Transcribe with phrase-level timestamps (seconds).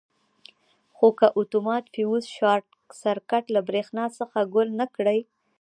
[0.95, 2.65] خو که اتومات فیوز شارټ
[3.01, 5.19] سرکټ له برېښنا څخه ګل نه کړي.